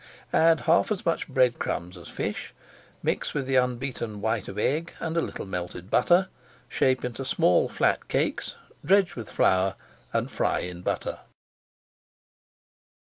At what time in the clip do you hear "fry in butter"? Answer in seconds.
10.31-11.19